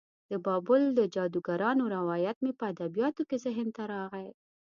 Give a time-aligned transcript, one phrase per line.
[0.29, 4.27] د بابل د جادوګرانو روایت مې په ادبیاتو کې ذهن ته راغی.